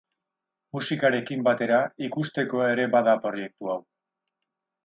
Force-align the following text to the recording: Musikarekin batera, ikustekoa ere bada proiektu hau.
Musikarekin 0.77 1.43
batera, 1.49 1.83
ikustekoa 2.07 2.73
ere 2.79 2.89
bada 2.97 3.17
proiektu 3.27 3.73
hau. 3.75 3.81